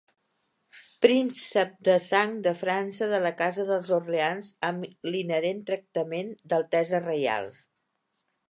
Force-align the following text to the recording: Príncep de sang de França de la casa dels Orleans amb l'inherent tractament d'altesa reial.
Príncep 1.05 1.75
de 1.87 1.97
sang 2.05 2.33
de 2.47 2.53
França 2.63 3.09
de 3.13 3.19
la 3.25 3.33
casa 3.43 3.67
dels 3.67 3.91
Orleans 3.99 4.51
amb 4.71 4.89
l'inherent 5.13 5.63
tractament 5.71 6.33
d'altesa 6.55 7.05
reial. 7.09 7.55